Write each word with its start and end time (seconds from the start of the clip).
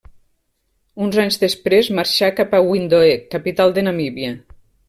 Uns 1.07 1.17
anys 1.25 1.37
després 1.43 1.91
marxà 1.99 2.31
cap 2.39 2.57
a 2.61 2.65
Windhoek, 2.71 3.31
capital 3.37 3.77
de 3.77 3.89
Namíbia. 3.91 4.35